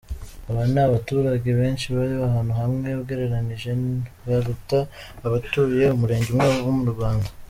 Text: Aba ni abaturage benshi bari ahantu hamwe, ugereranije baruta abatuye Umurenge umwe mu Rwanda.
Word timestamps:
Aba 0.49 0.63
ni 0.71 0.79
abaturage 0.87 1.49
benshi 1.59 1.85
bari 1.95 2.13
ahantu 2.29 2.53
hamwe, 2.61 2.89
ugereranije 3.01 3.69
baruta 4.27 4.79
abatuye 5.25 5.83
Umurenge 5.95 6.27
umwe 6.33 6.49
mu 6.77 6.85
Rwanda. 6.95 7.29